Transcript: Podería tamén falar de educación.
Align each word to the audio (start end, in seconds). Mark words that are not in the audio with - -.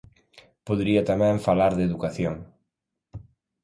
Podería 0.67 1.03
tamén 1.11 1.43
falar 1.47 1.71
de 1.75 1.83
educación. 1.89 2.35